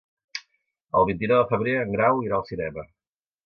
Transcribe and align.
El 1.01 1.05
vint-i-nou 1.11 1.39
de 1.43 1.49
febrer 1.53 1.77
en 1.85 1.95
Grau 1.99 2.25
irà 2.31 2.41
al 2.41 2.51
cinema. 2.51 2.91